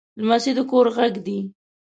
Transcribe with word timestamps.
لمسی 0.19 0.51
د 0.57 0.59
کور 0.69 0.85
غږ 0.97 1.13
دی. 1.25 1.39